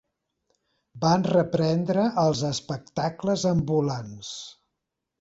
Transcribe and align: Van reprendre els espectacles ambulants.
Van 1.03 1.25
reprendre 1.33 2.07
els 2.23 2.43
espectacles 2.51 3.49
ambulants. 3.55 4.37